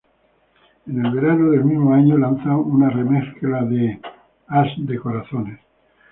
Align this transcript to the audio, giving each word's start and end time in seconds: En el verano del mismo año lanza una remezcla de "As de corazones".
En 0.87 1.05
el 1.05 1.11
verano 1.13 1.51
del 1.51 1.63
mismo 1.63 1.93
año 1.93 2.17
lanza 2.17 2.55
una 2.57 2.89
remezcla 2.89 3.63
de 3.65 3.99
"As 4.47 4.69
de 4.79 4.97
corazones". 4.97 5.59